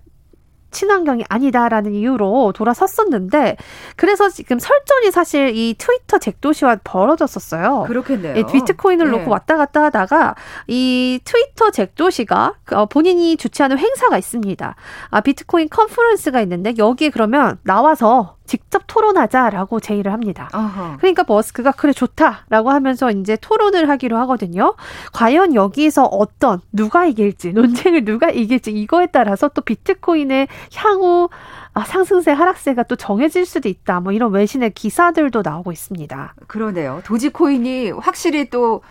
[0.72, 3.58] 친환경이 아니다라는 이유로 돌아섰었는데
[3.96, 7.84] 그래서 지금 설전이 사실 이 트위터 잭도시와 벌어졌었어요.
[7.88, 8.46] 그렇겠네요.
[8.46, 9.18] 비트코인을 네.
[9.18, 10.36] 놓고 왔다 갔다 하다가
[10.68, 14.76] 이 트위터 잭도시가 어, 본인이 주최하는 행사가 있습니다.
[15.10, 20.50] 아, 비트코인 컨퍼런스가 있는데 여기에 그러면 나와서 직접 토론하자라고 제의를 합니다.
[20.54, 20.98] 어허.
[20.98, 24.76] 그러니까 버스크가 그래 좋다라고 하면서 이제 토론을 하기로 하거든요.
[25.14, 31.30] 과연 여기서 어떤 누가 이길지 논쟁을 누가 이길지 이거에 따라서 또 비트코인의 향후
[31.74, 34.00] 아, 상승세 하락세가 또 정해질 수도 있다.
[34.00, 36.34] 뭐 이런 외신의 기사들도 나오고 있습니다.
[36.48, 37.02] 그러네요.
[37.06, 38.82] 도지코인이 확실히 또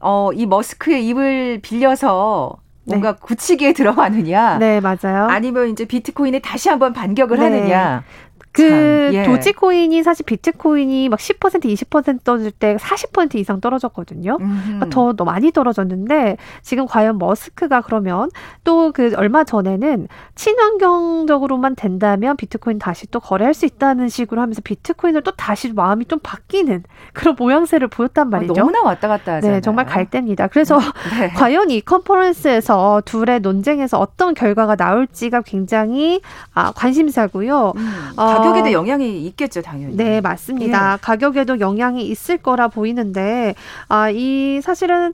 [0.00, 3.18] 어, 이 머스크의 입을 빌려서 뭔가 네.
[3.20, 4.58] 굳히기에 들어가느냐.
[4.58, 5.26] 네, 맞아요.
[5.28, 7.44] 아니면 이제 비트코인에 다시 한번 반격을 네.
[7.44, 8.04] 하느냐.
[8.52, 9.22] 그 예.
[9.24, 14.38] 도지코인이 사실 비트코인이 막 10% 20% 떨어질 때 40% 이상 떨어졌거든요.
[14.38, 18.28] 그러니까 더, 더 많이 떨어졌는데 지금 과연 머스크가 그러면
[18.64, 25.22] 또 그 얼마 전에는 친환경적으로만 된다면 비트코인 다시 또 거래할 수 있다는 식으로 하면서 비트코인을
[25.22, 26.82] 또 다시 마음이 좀 바뀌는
[27.12, 28.54] 그런 모양새를 보였단 아, 말이죠.
[28.54, 29.56] 아, 너무나 왔다 갔다 하잖아요.
[29.56, 30.48] 네, 정말 갈 때입니다.
[30.48, 30.78] 그래서
[31.18, 31.28] 네.
[31.30, 36.20] 과연 이 컨퍼런스에서 둘의 논쟁에서 어떤 결과가 나올지가 굉장히
[36.54, 37.72] 아, 관심사고요.
[37.76, 39.96] 음, 어, 가격에도 영향이 있겠죠, 당연히.
[39.96, 40.94] 네, 맞습니다.
[40.94, 40.98] 예.
[41.00, 43.54] 가격에도 영향이 있을 거라 보이는데,
[43.88, 45.12] 아, 이 사실은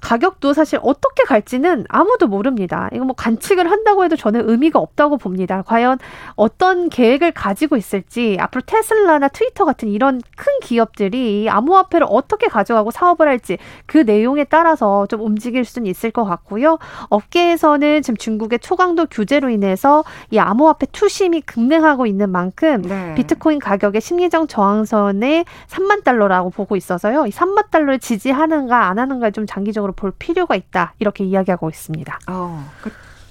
[0.00, 2.88] 가격도 사실 어떻게 갈지는 아무도 모릅니다.
[2.92, 5.62] 이거 뭐 관측을 한다고 해도 저는 의미가 없다고 봅니다.
[5.62, 5.98] 과연
[6.34, 13.28] 어떤 계획을 가지고 있을지 앞으로 테슬라나 트위터 같은 이런 큰 기업들이 암호화폐를 어떻게 가져가고 사업을
[13.28, 16.78] 할지 그 내용에 따라서 좀 움직일 수는 있을 것 같고요.
[17.08, 23.14] 업계에서는 지금 중국의 초강도 규제로 인해서 이 암호화폐 투심이 급등하고 있는 만큼 네.
[23.14, 27.26] 비트코인 가격의 심리적 저항선에 3만 달러라고 보고 있어서요.
[27.26, 32.18] 이 3만 달러를 지지하는가 안 하는가 좀 장기적으로 적으로 볼 필요가 있다 이렇게 이야기하고 있습니다.
[32.28, 32.64] 어,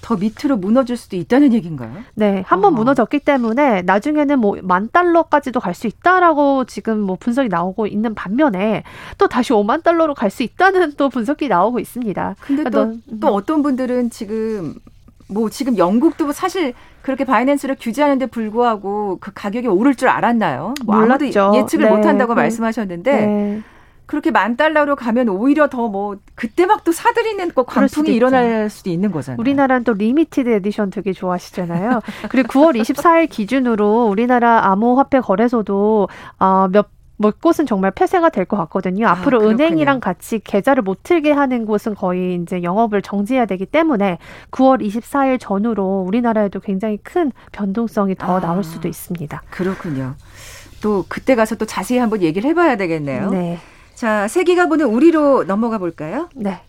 [0.02, 1.91] 더 밑으로 무너질 수도 있다는 얘기인가요?
[2.15, 2.76] 네, 한번 어.
[2.78, 8.84] 무너졌기 때문에 나중에는 뭐 만 달러까지도 갈 수 있다라고 지금 뭐 분석이 나오고 있는 반면에
[9.17, 12.36] 또 다시 5만 달러로 갈 수 있다는 또 분석이 나오고 있습니다.
[12.41, 14.76] 근데 또, 그러니까 또 어떤 분들은 지금
[15.28, 20.74] 뭐 지금 영국도 사실 그렇게 바이낸스를 규제하는데 불구하고 그 가격이 오를 줄 알았나요?
[20.86, 21.52] 뭐 몰랐죠.
[21.56, 21.91] 예측을 네.
[21.95, 22.41] 못한다고 네.
[22.41, 23.62] 말씀하셨는데 네.
[24.10, 28.89] 그렇게 만 달러로 가면 오히려 더 뭐 그때 막 또 사들이는 거 광풍이 일어날 수도
[28.89, 29.39] 있는 거잖아요.
[29.39, 32.02] 우리나라는 또 limited edition 되게 좋아하시잖아요.
[32.30, 36.08] 그리고 9월 24일 기준으로 우리나라 암호화폐 거래소도
[36.39, 39.08] 어, 몇뭐 곳은 정말 폐쇄가 될 것 같거든요.
[39.08, 43.65] 아, 앞으로 아, 은행이랑 같이 계좌를 못 틀게 하는 곳은 거의 이제 영업을 정지해야 되기
[43.65, 44.17] 때문에
[44.52, 49.41] 9월 24일 전후로 우리나라에도 굉장히 큰 변동성이 더 아, 나올 수도 있습니다.
[49.50, 50.15] 그렇군요.
[50.82, 53.30] 또 그때 가서 또 자세히 한번 얘기를 해봐야 되겠네요.
[53.32, 53.60] 네.
[54.00, 56.30] 자, 세기가 보는 우리로 넘어가 볼까요?
[56.34, 56.62] 네.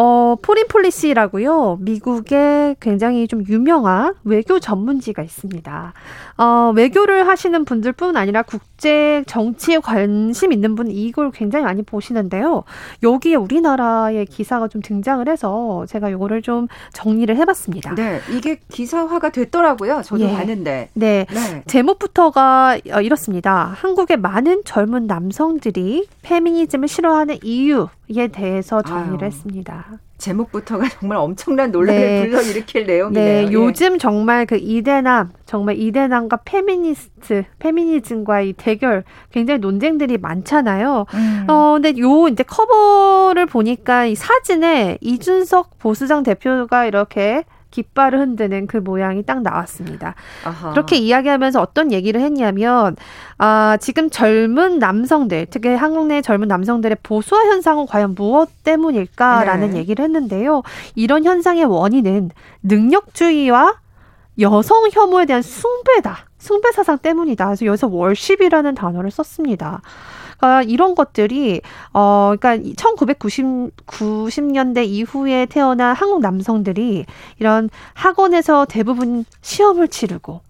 [0.00, 1.78] 어, 포린폴리시라고요.
[1.80, 5.92] 미국의 굉장히 좀 유명한 외교 전문지가 있습니다.
[6.36, 12.62] 어, 외교를 하시는 분들뿐 아니라 국제 정치에 관심 있는 분 이걸 굉장히 많이 보시는데요.
[13.02, 17.96] 여기에 우리나라의 기사가 좀 등장을 해서 제가 이거를 좀 정리를 해봤습니다.
[17.96, 20.02] 네, 이게 기사화가 됐더라고요.
[20.04, 20.32] 저도 예.
[20.32, 20.90] 봤는데.
[20.94, 21.26] 네.
[21.28, 21.62] 네.
[21.66, 23.72] 제목부터가 어, 이렇습니다.
[23.74, 29.26] 한국의 많은 젊은 남성들이 페미니즘을 싫어하는 이유 에 대해서 정리를 아유.
[29.26, 29.87] 했습니다.
[30.18, 32.20] 제목부터가 정말 엄청난 논란을 네.
[32.22, 33.24] 불러일으킬 내용이네요.
[33.24, 33.52] 네, 예.
[33.52, 41.06] 요즘 정말 그 이대남, 정말 이대남과 페미니스트, 페미니즘과 이 대결 굉장히 논쟁들이 많잖아요.
[41.14, 41.46] 음.
[41.48, 48.78] 어, 근데 요 이제 커버를 보니까 이 사진에 이준석 보수당 대표가 이렇게 깃발을 흔드는 그
[48.78, 50.14] 모양이 딱 나왔습니다.
[50.44, 50.70] 아하.
[50.70, 52.96] 그렇게 이야기하면서 어떤 얘기를 했냐면
[53.36, 59.78] 아, 지금 젊은 남성들, 특히 한국 내 젊은 남성들의 보수화 현상은 과연 무엇 때문일까라는 네.
[59.78, 60.62] 얘기를 했는데요.
[60.94, 62.30] 이런 현상의 원인은
[62.62, 63.74] 능력주의와
[64.40, 66.28] 여성 혐오에 대한 숭배다.
[66.38, 67.46] 숭배 사상 때문이다.
[67.46, 69.82] 그래서 여기서 월십이라는 단어를 썼습니다.
[70.38, 71.60] 그러니까 이런 것들이
[71.92, 77.04] 어 그러니까 1990 90년대 이후에 태어난 한국 남성들이
[77.38, 80.48] 이런 학원에서 대부분 시험을 치르고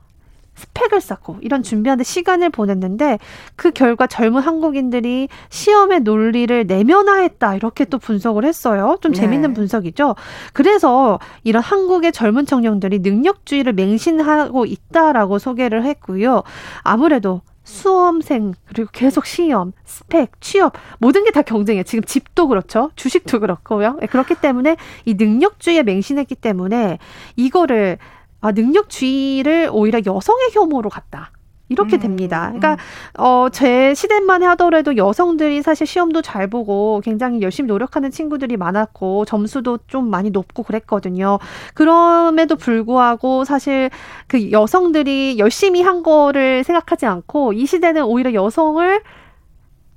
[0.58, 3.18] 스펙을 쌓고 이런 준비하는 시간을 보냈는데
[3.56, 8.98] 그 결과 젊은 한국인들이 시험의 논리를 내면화했다 이렇게 또 분석을 했어요.
[9.00, 9.20] 좀 네.
[9.20, 10.16] 재밌는 분석이죠.
[10.52, 16.42] 그래서 이런 한국의 젊은 청년들이 능력주의를 맹신하고 있다라고 소개를 했고요.
[16.82, 21.82] 아무래도 수험생 그리고 계속 시험, 스펙, 취업 모든 게 다 경쟁이에요.
[21.84, 22.90] 지금 집도 그렇죠.
[22.96, 23.98] 주식도 그렇고요.
[24.02, 26.98] 예, 그렇기 때문에 이 능력주의에 맹신했기 때문에
[27.36, 27.98] 이거를
[28.40, 31.30] 아 능력주의를 오히려 여성의 혐오로 갔다.
[31.68, 32.46] 이렇게 음, 됩니다.
[32.46, 32.76] 그러니까 음.
[33.18, 39.78] 어, 제 시대만 하더라도 여성들이 사실 시험도 잘 보고 굉장히 열심히 노력하는 친구들이 많았고 점수도
[39.86, 41.38] 좀 많이 높고 그랬거든요.
[41.74, 43.90] 그럼에도 불구하고 사실
[44.26, 49.02] 그 여성들이 열심히 한 거를 생각하지 않고 이 시대는 오히려 여성을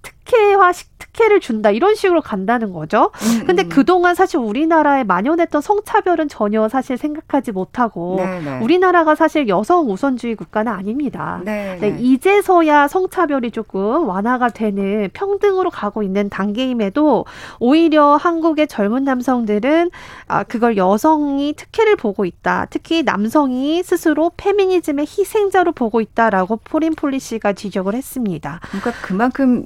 [0.02, 3.12] 특혜화 특혜를 준다 이런 식으로 간다는 거죠.
[3.16, 3.70] 음, 근데 음.
[3.70, 8.40] 그동안 사실 우리나라에 만연했던 성차별은 전혀 사실 생각하지 못하고 네네.
[8.40, 8.60] 네.
[8.64, 11.42] 우리나라가 사실 여성 우선주의 국가는 아닙니다.
[11.44, 17.26] 네, 네, 네, 이제서야 성차별이 조금 완화가 되는 평등으로 가고 있는 단계임에도
[17.60, 19.92] 오히려 한국의 젊은 남성들은
[20.28, 22.68] 아 그걸 여성이 특혜를 보고 있다.
[22.70, 28.60] 특히 남성이 스스로 페미니즘의 희생자로 보고 있다라고 포린 폴리시가 지적을 했습니다.
[28.70, 29.66] 그러니까 그만큼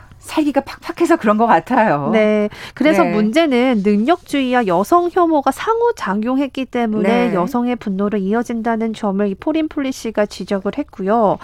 [0.31, 2.09] 살기가 팍팍해서 그런 것 같아요.
[2.11, 2.49] 네.
[2.73, 3.11] 그래서 네.
[3.11, 7.33] 문제는 능력주의와 여성 혐오가 상호작용했기 때문에 네.
[7.33, 11.37] 여성의 분노로 이어진다는 점을 이 포린 폴리시가 지적을 했고요.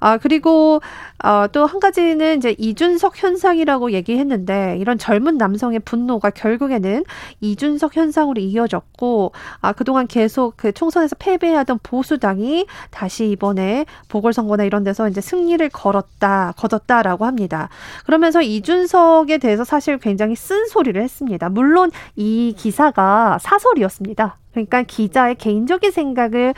[0.00, 0.80] 아, 그리고
[1.22, 7.04] 어, 또 한 가지는 이제 이준석 현상이라고 얘기했는데 이런 젊은 남성의 분노가 결국에는
[7.40, 15.08] 이준석 현상으로 이어졌고 아, 그동안 계속 그 총선에서 패배하던 보수당이 다시 이번에 보궐선거나 이런 데서
[15.08, 17.68] 이제 승리를 걸었다, 거뒀다라고 합니다.
[18.04, 21.48] 그러면 서 이준석에 대해서 사실 굉장히 쓴소리를 했습니다.
[21.48, 24.36] 물론 이 기사가 사설이었습니다.
[24.52, 26.54] 그러니까 기자의 개인적인 생각을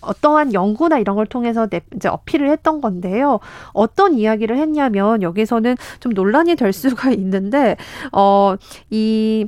[0.00, 3.40] 어떠한 연구나 이런 걸 통해서 이제 어필을 했던 건데요.
[3.72, 7.76] 어떤 이야기를 했냐면 여기서는 좀 논란이 될 수가 있는데
[8.12, 9.46] 어이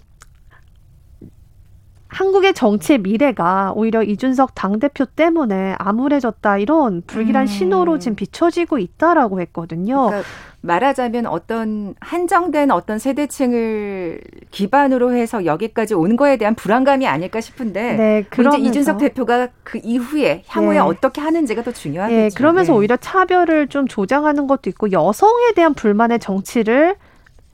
[2.17, 7.47] 한국의 정치의 미래가 오히려 이준석 당대표 때문에 암울해졌다 이런 불길한 음.
[7.47, 10.07] 신호로 지금 비춰지고 있다라고 했거든요.
[10.07, 10.29] 그러니까
[10.63, 18.25] 말하자면 어떤 한정된 어떤 세대층을 기반으로 해서 여기까지 온 거에 대한 불안감이 아닐까 싶은데 네,
[18.31, 20.81] 그러면서 이제 이준석 대표가 그 이후에 향후에 네.
[20.81, 22.17] 어떻게 하는지가 더 중요하겠죠.
[22.17, 22.79] 네, 그러면서 네.
[22.79, 26.97] 오히려 차별을 좀 조장하는 것도 있고 여성에 대한 불만의 정치를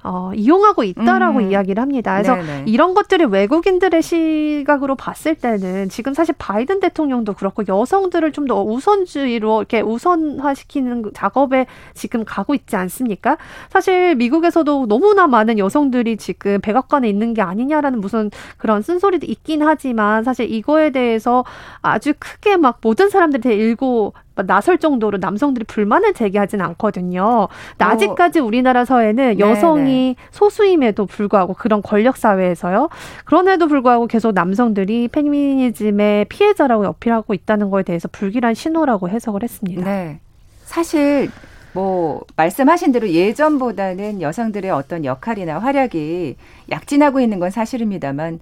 [0.04, 1.50] 어, 이용하고 있다라고 음.
[1.50, 2.12] 이야기를 합니다.
[2.14, 2.64] 그래서 네네.
[2.66, 9.60] 이런 것들이 외국인들의 시각으로 봤을 때는 지금 사실 바이든 대통령도 그렇고 여성들을 좀 더 우선주의로
[9.60, 13.36] 이렇게 우선화시키는 작업에 지금 가고 있지 않습니까?
[13.70, 20.24] 사실 미국에서도 너무나 많은 여성들이 지금 백악관에 있는 게 아니냐라는 무슨 그런 쓴소리도 있긴 하지만
[20.24, 21.44] 사실 이거에 대해서
[21.82, 27.48] 아주 크게 막 모든 사람들이 일고 나설 정도로 남성들이 불만을 제기하진 않거든요.
[27.78, 28.44] 아직까지 어.
[28.44, 30.16] 우리나라 사회는 여성이 네네.
[30.30, 32.88] 소수임에도 불구하고 그런 권력 사회에서요.
[33.24, 39.84] 그런에도 불구하고 계속 남성들이 페미니즘의 피해자라고 어필하고 있다는 거에 대해서 불길한 신호라고 해석을 했습니다.
[39.84, 40.20] 네.
[40.64, 41.30] 사실
[41.72, 46.36] 뭐 말씀하신 대로 예전보다는 여성들의 어떤 역할이나 활약이
[46.70, 48.40] 약진하고 있는 건 사실입니다만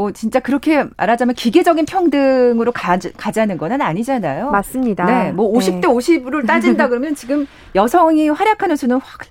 [0.00, 4.50] 뭐 진짜 그렇게 말하자면 기계적인 평등으로 가, 가자는 건 아니잖아요.
[4.50, 5.04] 맞습니다.
[5.04, 5.88] 네, 뭐 50대 네.
[5.88, 9.26] 50으로 따진다 그러면 지금 여성이 활약하는 수는 확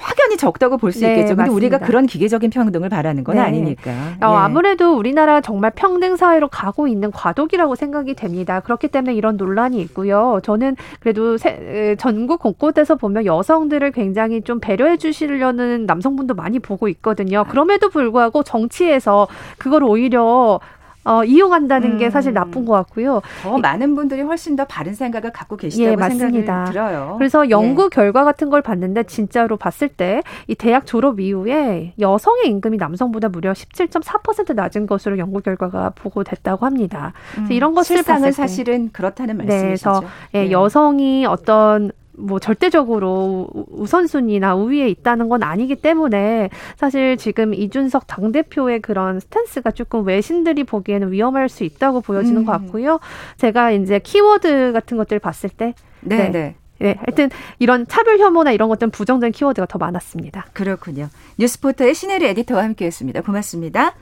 [0.00, 1.36] 확연히 적다고 볼수 네, 있겠죠.
[1.36, 3.42] 근데 우리가 그런 기계적인 평등을 바라는 건 네.
[3.42, 3.90] 아니니까.
[3.90, 4.36] 어, 예.
[4.36, 8.60] 아무래도 우리나라 정말 평등 사회로 가고 있는 과도기라고 생각이 됩니다.
[8.60, 10.40] 그렇기 때문에 이런 논란이 있고요.
[10.42, 17.44] 저는 그래도 세, 전국 곳곳에서 보면 여성들을 굉장히 좀 배려해 주시려는 남성분도 많이 보고 있거든요.
[17.48, 20.60] 그럼에도 불구하고 정치에서 그걸 오히려
[21.04, 21.98] 어, 이용한다는 음.
[21.98, 22.34] 게 사실 음.
[22.34, 23.22] 나쁜 것 같고요.
[23.42, 26.66] 더 많은 분들이 훨씬 더 바른 생각을 갖고 계시다고 예, 맞습니다.
[26.66, 27.14] 생각이 들어요.
[27.18, 27.88] 그래서 연구 예.
[27.90, 33.52] 결과 같은 걸 봤는데 진짜로 봤을 때 이 대학 졸업 이후에 여성의 임금이 남성보다 무려
[33.52, 37.12] 17.4% 낮은 것으로 연구 결과가 보고됐다고 합니다.
[37.38, 37.46] 음.
[37.50, 39.90] 이런 것을 봤을 사실은 그렇다는 말씀이시죠.
[39.92, 40.02] 네, 그래서
[40.34, 40.50] 예, 네.
[40.50, 49.20] 여성이 어떤 뭐 절대적으로 우선순위나 우위에 있다는 건 아니기 때문에 사실 지금 이준석 당대표의 그런
[49.20, 52.46] stance가 조금 외신들이 보기에는 위험할 수 있다고 보여지는 음.
[52.46, 53.00] 것 같고요.
[53.38, 56.30] 제가 이제 키워드 같은 것들을 봤을 때 네, 네.
[56.30, 56.54] 네.
[56.80, 57.28] 네, 하여튼
[57.58, 60.46] 이런 차별 혐오나 이런 것들은 부정적인 키워드가 더 많았습니다.
[60.54, 61.08] 그렇군요.
[61.38, 63.20] 뉴스포터의 신혜리 에디터와 함께했습니다.
[63.20, 63.94] 고맙습니다.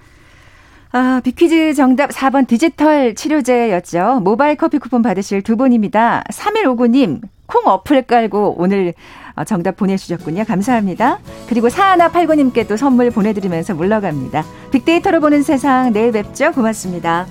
[0.92, 4.20] 아, 빅퀴즈 정답 4번 디지털 치료제였죠.
[4.22, 6.24] 모바일 커피 쿠폰 받으실 두 분입니다.
[6.30, 8.94] 3159님, 콩 어플 깔고 오늘
[9.34, 10.44] 어, 정답 보내주셨군요.
[10.44, 11.18] 감사합니다.
[11.49, 14.44] 그리고 사하나팔구님께도 선물 보내드리면서 물러갑니다.
[14.70, 16.53] 빅데이터로 보는 세상 내일 뵙죠.
[16.53, 17.26] 고맙습니다.